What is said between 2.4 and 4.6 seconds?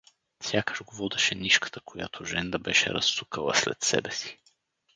беше разсукала след себе си.